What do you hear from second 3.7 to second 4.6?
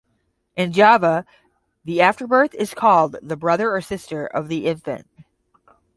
or sister of